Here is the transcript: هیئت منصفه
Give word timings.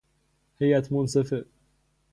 هیئت 0.59 0.91
منصفه 0.91 1.45